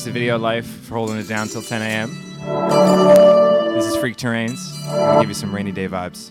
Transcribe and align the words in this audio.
thanks 0.00 0.06
to 0.06 0.18
Video 0.18 0.38
Life 0.38 0.66
for 0.66 0.94
holding 0.94 1.18
it 1.18 1.28
down 1.28 1.46
till 1.46 1.60
10 1.60 1.82
a.m. 1.82 2.08
This 3.74 3.84
is 3.84 3.96
Freak 3.96 4.16
Terrains. 4.16 4.56
Gonna 4.86 5.20
give 5.20 5.28
you 5.28 5.34
some 5.34 5.54
rainy 5.54 5.72
day 5.72 5.88
vibes. 5.88 6.30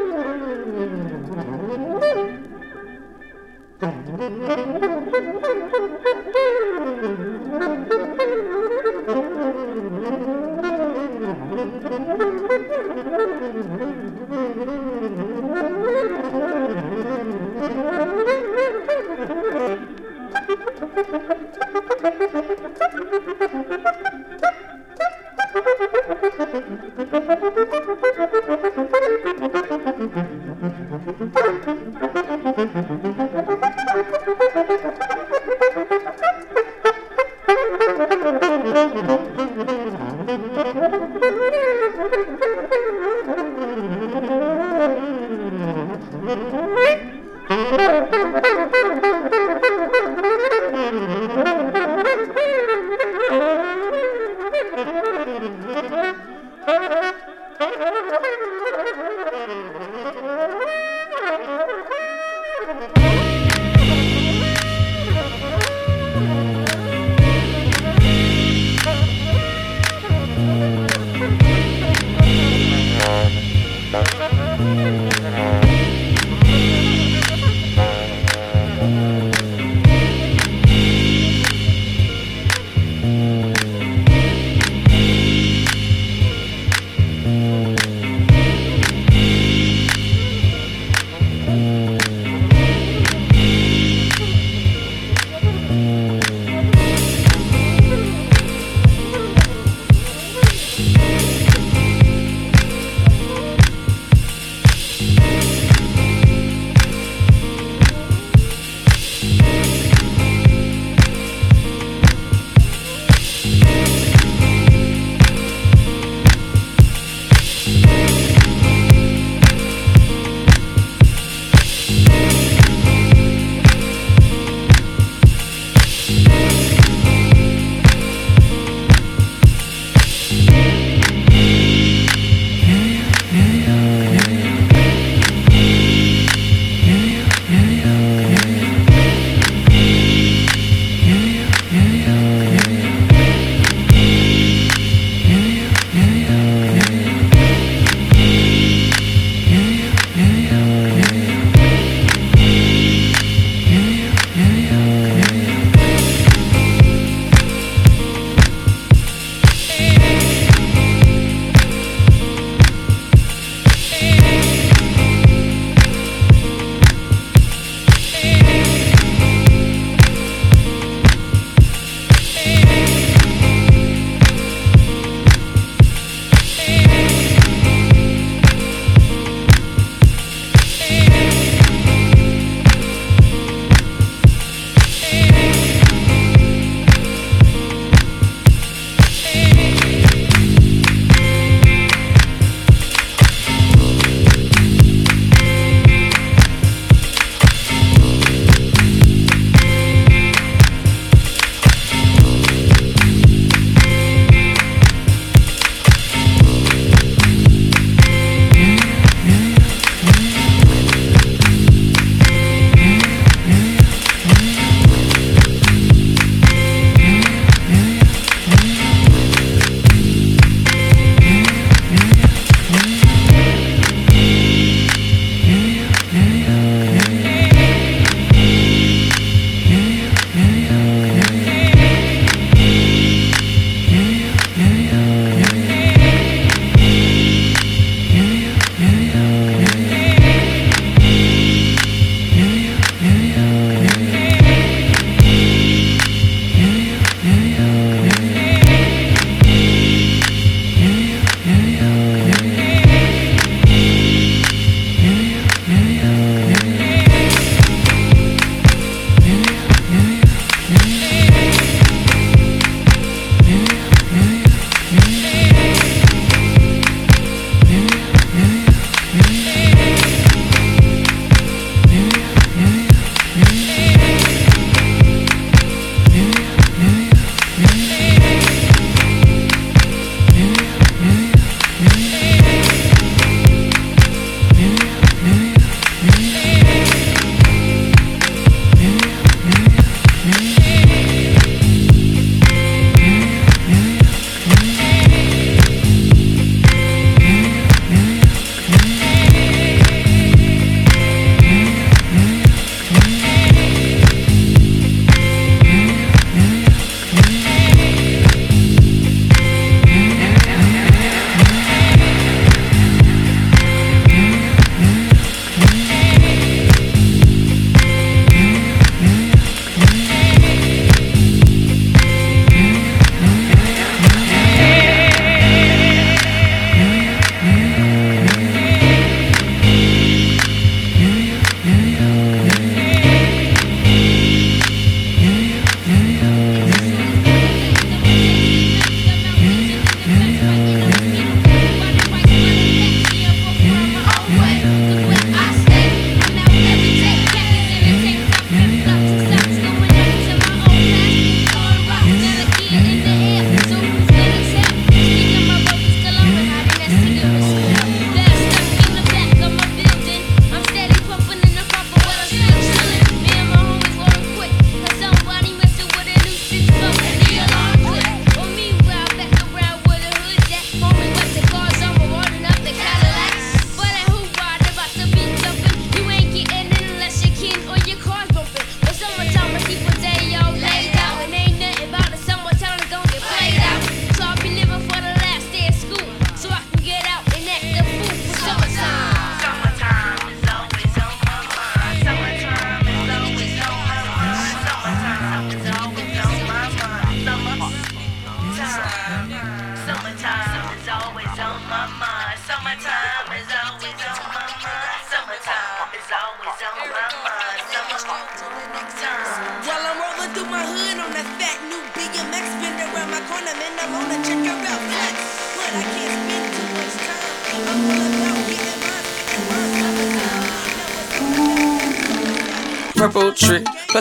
Thank 4.55 4.81
you. 4.83 4.90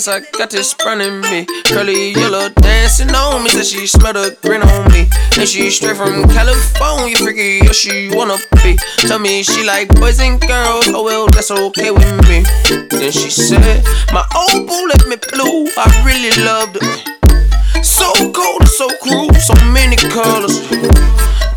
Plus 0.00 0.16
I 0.16 0.20
got 0.38 0.48
this 0.48 0.74
in 0.80 1.20
me. 1.20 1.44
Curly 1.66 2.12
yellow 2.12 2.48
dancing 2.48 3.10
on 3.10 3.44
me. 3.44 3.50
Said 3.50 3.66
she 3.66 3.86
smell 3.86 4.14
the 4.14 4.34
grin 4.40 4.62
on 4.62 4.90
me. 4.92 5.10
And 5.36 5.46
she 5.46 5.68
straight 5.68 5.98
from 5.98 6.26
California. 6.30 7.14
Freaky, 7.18 7.60
yeah, 7.62 7.72
she 7.72 8.08
wanna 8.14 8.38
be. 8.64 8.78
Tell 8.96 9.18
me 9.18 9.42
she 9.42 9.62
like 9.62 9.88
boys 9.96 10.18
and 10.18 10.40
girls. 10.40 10.88
Oh 10.88 11.04
well, 11.04 11.26
that's 11.26 11.50
okay 11.50 11.90
with 11.90 12.08
me. 12.30 12.44
Then 12.88 13.12
she 13.12 13.28
said, 13.28 13.84
My 14.10 14.24
old 14.34 14.66
boo 14.66 14.88
left 14.88 15.06
me 15.06 15.16
blue. 15.36 15.68
I 15.76 15.84
really 16.08 16.32
loved 16.48 16.80
her. 16.80 17.82
So 17.84 18.10
cold 18.32 18.62
and 18.62 18.70
so 18.70 18.88
cruel. 19.02 19.28
So 19.34 19.52
many 19.66 19.96
colors. 19.96 20.64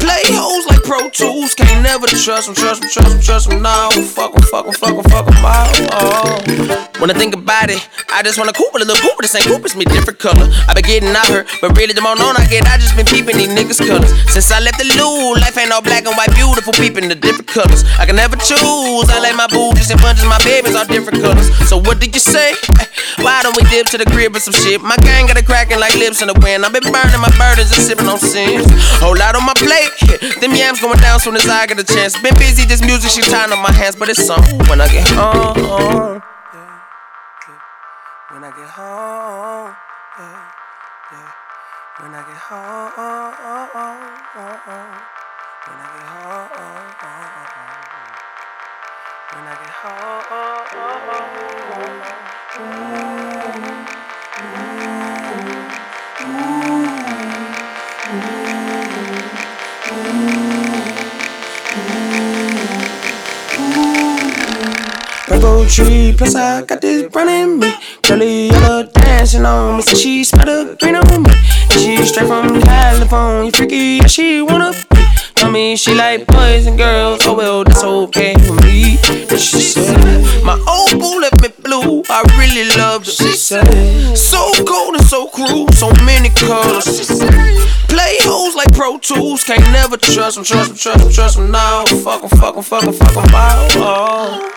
Play 0.04 0.36
Pro 0.94 1.10
Tools, 1.10 1.56
can't 1.56 1.82
never 1.82 2.06
trust 2.06 2.46
them, 2.46 2.54
trust 2.54 2.82
them, 2.82 2.90
trust 2.92 3.10
them, 3.10 3.20
trust 3.20 3.50
them. 3.50 3.64
No, 3.64 3.90
fuck 4.14 4.32
them, 4.32 4.44
fuck 4.46 4.66
them, 4.66 4.76
fuck 4.76 4.94
them, 4.94 5.04
fuck 5.10 5.26
them 5.26 5.42
all. 5.42 5.66
Oh. 5.90 6.90
When 7.02 7.10
I 7.10 7.18
think 7.18 7.34
about 7.34 7.72
it, 7.72 7.82
I 8.14 8.22
just 8.22 8.38
wanna 8.38 8.54
coop 8.54 8.70
a 8.76 8.78
little 8.78 8.94
coop, 9.02 9.18
the 9.18 9.28
same 9.28 9.42
coop 9.42 9.66
as 9.66 9.76
me, 9.76 9.86
different 9.86 10.20
color. 10.20 10.46
I 10.70 10.78
been 10.78 10.86
getting 10.86 11.10
out 11.10 11.26
her, 11.34 11.50
but 11.62 11.76
really 11.82 11.98
the 11.98 12.02
more 12.06 12.16
known 12.16 12.38
I 12.38 12.46
get, 12.46 12.70
I 12.70 12.78
just 12.78 12.96
been 12.96 13.08
peeping 13.08 13.42
these 13.42 13.50
niggas' 13.50 13.82
colors. 13.82 14.14
Since 14.30 14.52
I 14.52 14.60
left 14.60 14.78
the 14.78 14.86
loo, 14.94 15.34
life 15.42 15.58
ain't 15.58 15.74
all 15.74 15.82
black 15.82 16.06
and 16.06 16.14
white, 16.14 16.30
beautiful, 16.38 16.74
peeping 16.74 17.10
the 17.10 17.18
different 17.18 17.50
colors. 17.50 17.82
I 17.98 18.06
can 18.06 18.16
never 18.16 18.38
choose, 18.38 19.10
I 19.10 19.18
like 19.18 19.34
my 19.34 19.50
boobies 19.50 19.90
and 19.90 20.00
bunches, 20.00 20.30
my 20.30 20.38
babies 20.46 20.78
all 20.78 20.86
different 20.86 21.26
colors. 21.26 21.50
So 21.66 21.82
what 21.82 21.98
did 21.98 22.14
you 22.14 22.22
say? 22.22 22.54
Why 23.18 23.42
don't 23.42 23.58
we 23.58 23.66
dip 23.74 23.90
to 23.94 23.98
the 23.98 24.06
crib 24.06 24.34
with 24.34 24.44
some 24.44 24.54
shit? 24.54 24.78
My 24.82 24.98
gang 25.02 25.26
got 25.26 25.38
it 25.38 25.46
cracking 25.46 25.80
like 25.80 25.98
lips 25.98 26.22
in 26.22 26.30
the 26.30 26.38
wind. 26.38 26.66
I've 26.66 26.74
been 26.74 26.86
burning 26.86 27.18
my 27.18 27.34
burdens 27.42 27.74
and 27.74 27.82
sipping 27.82 28.06
on 28.06 28.20
sins. 28.20 28.70
Whole 29.02 29.18
lot 29.18 29.34
on 29.34 29.46
my 29.46 29.58
plate. 29.58 29.90
Them 30.42 30.54
yams 30.54 30.83
going 30.84 31.00
down 31.00 31.18
soon 31.18 31.36
as 31.36 31.48
I 31.48 31.66
get 31.66 31.80
a 31.80 31.84
chance. 31.84 32.20
Been 32.22 32.36
busy, 32.36 32.66
this 32.66 32.82
music 32.82 33.10
she 33.12 33.22
tying 33.22 33.54
up 33.54 33.60
my 33.60 33.72
hands, 33.72 33.96
but 33.96 34.10
it's 34.10 34.30
on 34.30 34.44
when 34.68 34.82
I 34.82 34.90
get 34.92 35.08
home. 35.08 36.22
When 38.32 38.44
I 38.44 38.52
get 38.52 38.68
home. 38.68 39.76
When 42.00 42.14
I 42.14 42.22
get 42.28 42.36
home, 42.36 42.92
when 45.64 45.80
I 45.80 45.88
get 45.94 46.10
home, 46.10 46.52
when 49.32 49.48
I 49.48 49.56
get 53.28 53.33
Rainbow 65.44 65.68
tree, 65.68 66.14
plus 66.18 66.36
I 66.36 66.62
got 66.62 66.80
this 66.80 67.12
brown 67.12 67.28
in 67.28 67.60
me. 67.60 67.74
Curly 68.02 68.48
yellow 68.48 68.84
dancing 68.84 69.46
on 69.46 69.76
me, 69.76 69.82
so 69.84 69.94
she 69.94 70.24
the 70.24 70.78
green 70.80 70.96
on 70.96 71.24
me. 71.24 71.32
And 71.70 71.80
she 71.82 72.06
straight 72.06 72.28
from 72.28 72.62
California, 72.62 73.52
freaky, 73.52 74.00
yeah, 74.00 74.08
she 74.08 74.42
wanna 74.42 74.72
be. 74.72 75.04
Tell 75.36 75.52
me 75.52 75.76
she 75.76 75.96
like 75.96 76.26
boys 76.28 76.66
and 76.66 76.78
girls, 76.78 77.28
oh 77.28 77.34
well, 77.34 77.66
that's 77.66 77.84
okay 77.84 78.36
for 78.36 78.54
me. 78.64 78.98
And 79.30 79.40
she 79.40 79.60
said, 79.60 80.00
My 80.46 80.56
old 80.66 80.98
boo 80.98 81.20
left 81.20 81.42
me 81.42 81.50
blue, 81.62 82.04
I 82.08 82.24
really 82.40 82.70
loved 82.78 83.08
her. 83.08 83.12
She 83.12 83.36
said, 83.36 84.16
So 84.16 84.50
cold 84.64 84.96
and 84.96 85.06
so 85.06 85.28
cruel, 85.28 85.68
so 85.74 85.92
many 86.06 86.30
colors. 86.30 87.20
Play 87.92 88.16
hoes 88.22 88.56
like 88.56 88.72
Pro 88.72 88.98
Tools, 88.98 89.44
can't 89.44 89.60
never 89.74 89.98
trust 89.98 90.36
them, 90.36 90.46
trust 90.46 90.70
them, 90.70 90.78
trust 90.78 91.00
them, 91.04 91.12
trust 91.12 91.36
them. 91.36 91.52
Now, 91.52 91.84
fuck 92.02 92.22
them, 92.22 92.30
fuck 92.30 92.56
them, 92.56 92.64
fuck 92.64 92.84
them, 92.86 92.94
fuck 92.94 93.14
them, 93.14 93.26
oh. 93.84 94.50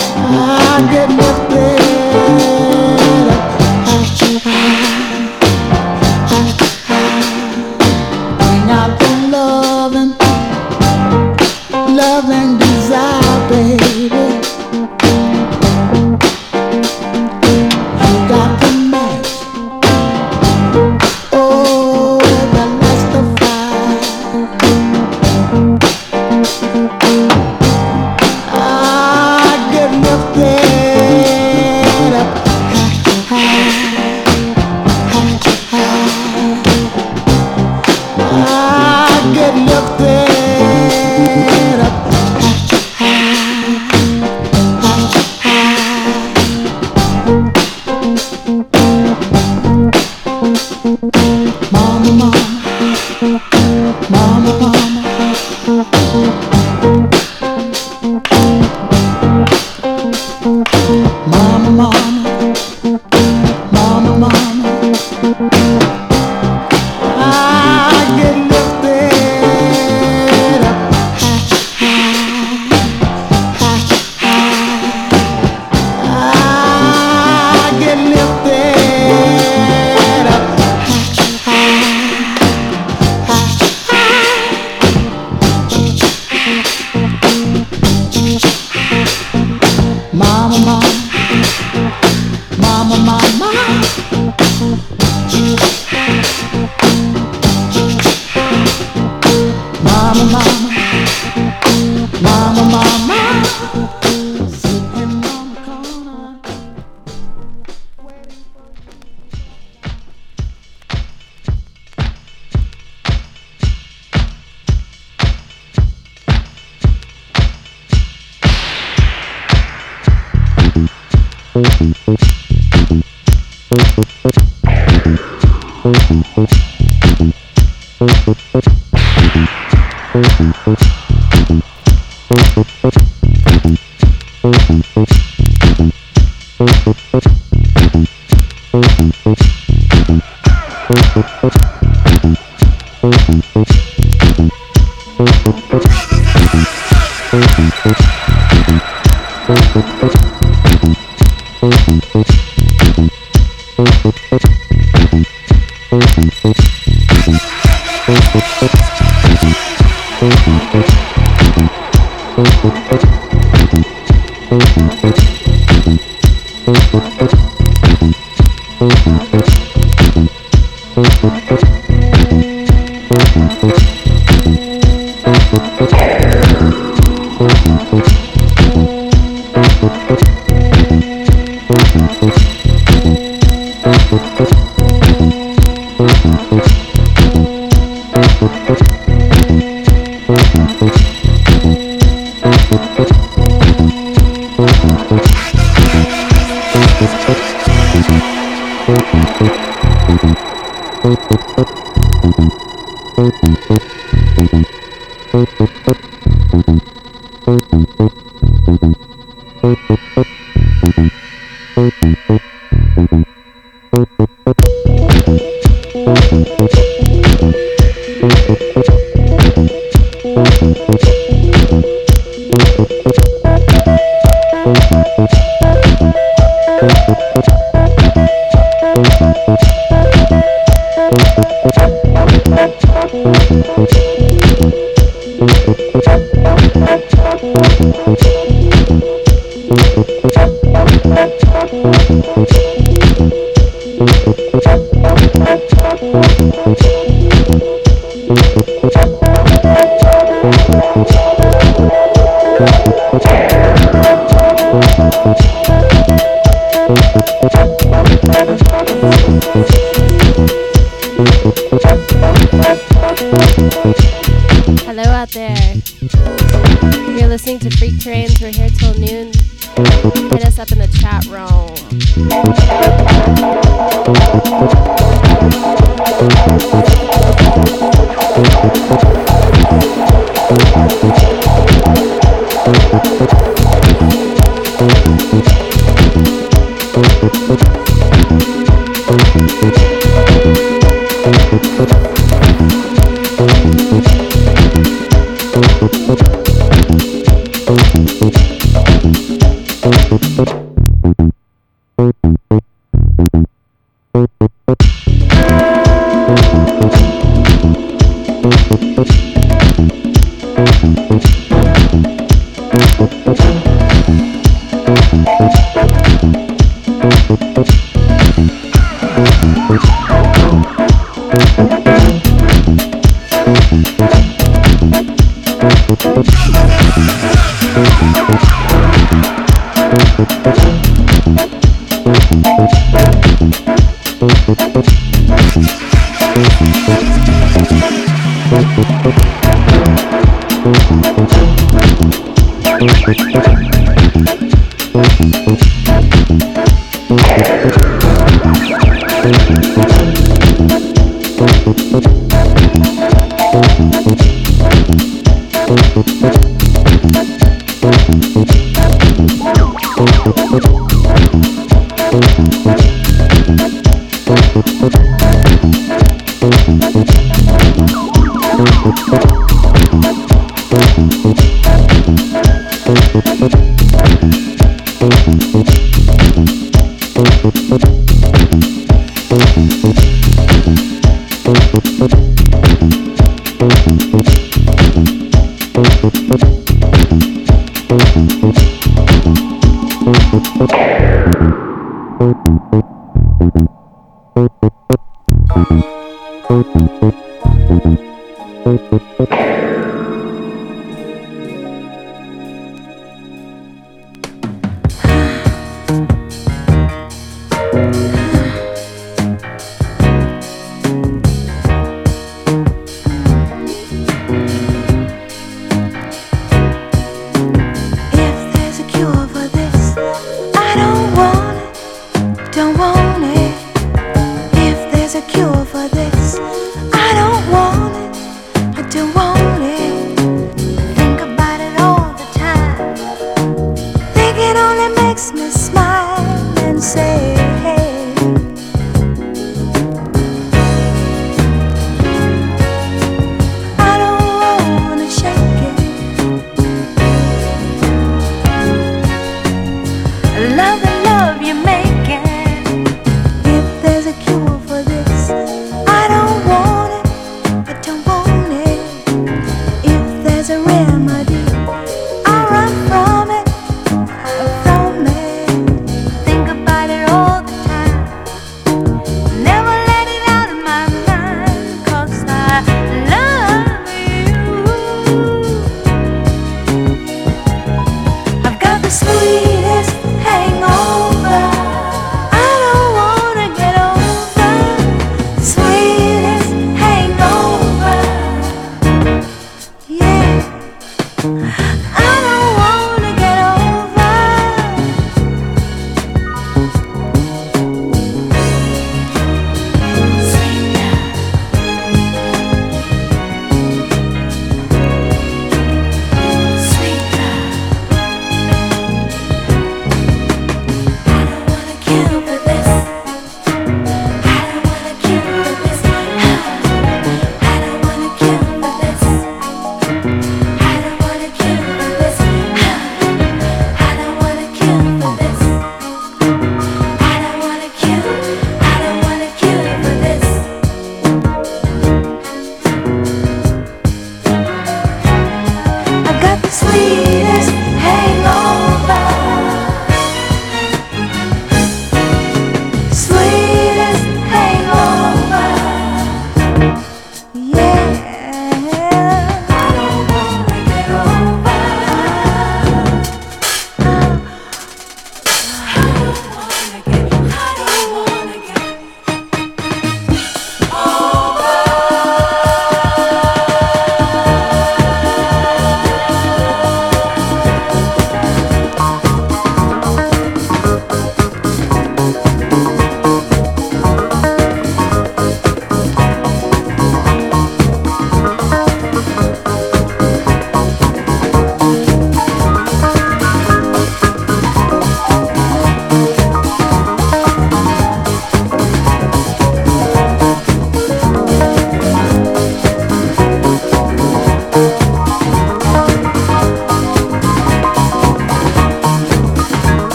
Thank 0.00 1.69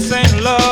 this 0.00 0.12
ain't 0.12 0.42
love. 0.42 0.65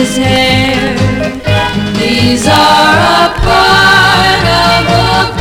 his 0.00 0.16
hair. 0.16 0.96
These 1.98 2.46
are 2.48 2.96
a 3.16 3.28
part 3.44 4.44
of 4.66 5.36
a 5.36 5.39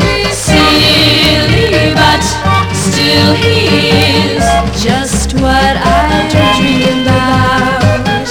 Maybe 0.00 0.30
silly, 0.32 1.94
but 1.94 2.22
still 2.74 3.32
he 3.34 3.56
is 4.28 4.44
just 4.82 5.32
what 5.34 5.76
I 5.76 6.28
about. 6.92 8.28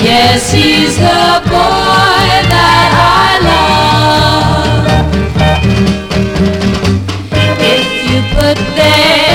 Yes, 0.00 0.52
he's 0.52 0.96
the 0.96 1.42
boy 1.50 2.28
that 2.54 2.90
I 2.94 3.38
love. 3.48 4.86
If 7.60 7.86
you 8.08 8.18
put 8.36 8.58
there. 8.76 9.27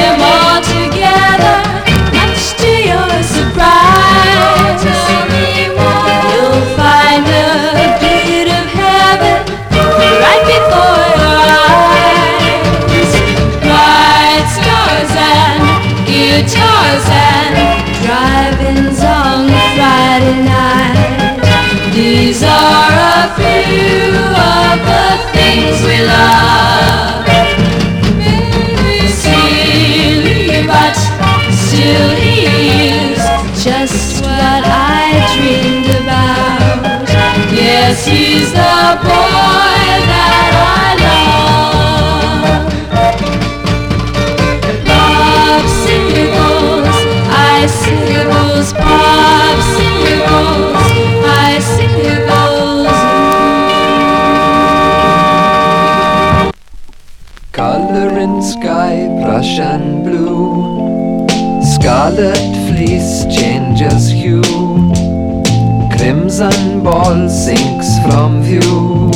few 23.36 24.12
the 24.90 25.08
things 25.34 25.78
we 25.84 25.98
love. 26.06 27.22
But 30.66 30.96
still 31.52 32.12
is 32.18 33.20
just 33.64 34.22
what 34.24 34.64
I 34.66 35.22
dreamed 35.36 35.90
about. 36.02 37.08
Yes, 37.52 38.06
he's 38.08 38.52
the 38.52 38.98
boy 39.04 39.84
that 40.12 40.54
I 40.80 40.96
love. 41.06 42.64
Love 44.88 45.68
singles, 45.86 46.98
I 47.30 47.68
sing 47.68 48.33
ocean 59.44 60.04
blue. 60.04 61.28
Scarlet 61.62 62.38
fleece 62.68 63.26
changes 63.26 64.10
hue. 64.10 64.42
Crimson 65.96 66.84
ball 66.84 67.28
sinks 67.30 67.88
from 68.06 68.42
view. 68.42 69.12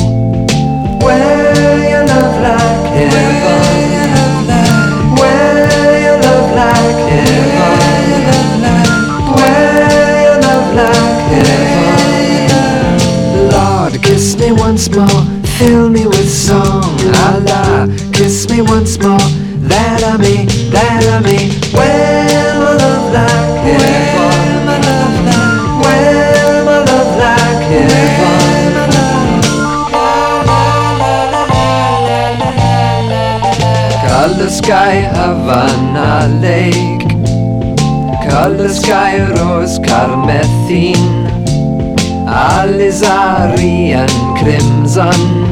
Wear 1.00 1.90
your 1.90 2.04
love 2.06 2.40
like 2.42 2.86
heaven. 2.96 3.68
Love 6.24 6.50
like 6.54 7.00
heaven. 7.08 7.68
Love 10.42 10.70
like 10.74 11.20
heaven. 11.32 12.58
Lord, 13.52 13.94
kiss 14.02 14.36
me 14.36 14.52
once 14.52 14.90
more, 14.90 15.24
fill 15.58 15.88
me 15.88 16.06
with 16.06 16.30
song. 16.30 16.84
Allah, 17.14 17.88
me 18.58 18.70
once 18.70 18.98
more, 18.98 19.18
that 19.68 20.02
I 20.02 20.16
may, 20.16 20.46
that 20.70 21.04
I 21.14 21.20
may. 21.20 21.48
Wear 21.74 22.54
my 22.58 22.72
love 22.82 23.12
like 23.12 23.60
heaven. 23.66 24.66
Wear 25.82 26.64
my 26.64 26.78
love 26.88 27.12
like 27.22 27.62
heaven. 27.70 28.18
Color 34.08 34.50
sky, 34.50 34.94
Havana 35.18 36.10
Lake. 36.40 37.08
Color 38.28 38.68
sky, 38.70 39.18
rose 39.34 39.78
carmethine. 39.78 41.28
Alizarin 42.26 44.08
crimson. 44.38 45.47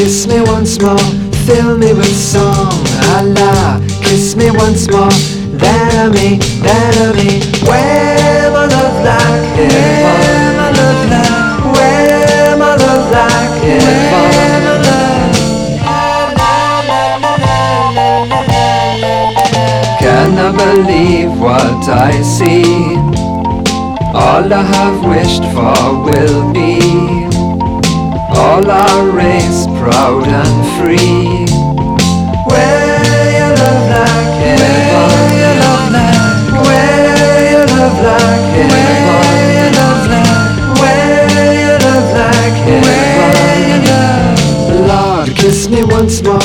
Kiss 0.00 0.26
me 0.26 0.40
once 0.40 0.80
more, 0.80 0.98
fill 1.46 1.76
me 1.76 1.92
with 1.92 2.16
song. 2.16 2.72
Allah, 3.16 3.80
kiss 4.02 4.34
me 4.34 4.50
once 4.50 4.90
more. 4.90 5.10
Wear 7.68 8.50
my 8.50 8.66
love 8.66 9.04
like 9.04 9.70
heaven. 9.70 10.29
What 21.38 21.88
I 21.88 22.20
see. 22.22 22.96
All 24.12 24.52
I 24.52 24.62
have 24.62 25.04
wished 25.04 25.44
for 25.54 26.02
will 26.04 26.52
be. 26.52 26.80
All 28.36 28.68
our 28.70 29.06
race 29.10 29.66
proud 29.78 30.26
and 30.26 30.66
free. 30.76 31.46
Wear 32.46 33.02
your 33.38 33.52
love 33.60 33.86
like 33.96 34.32
heaven. 34.42 34.72
Wear 36.66 37.52
your 37.52 37.66
love 37.76 37.98
heaven. 38.54 38.78
Wear 40.80 41.52
your 41.68 41.78
love 41.86 42.10
heaven. 42.66 42.98
Lord, 44.88 45.28
kiss 45.36 45.68
me 45.68 45.82
once 45.84 46.22
more, 46.22 46.40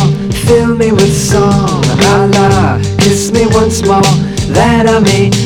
fill 0.45 0.75
me 0.75 0.91
with 0.91 1.13
song. 1.15 1.83
Allah, 2.15 2.79
kiss 2.99 3.31
me 3.31 3.45
once 3.47 3.83
more, 3.85 4.01
that 5.03 5.44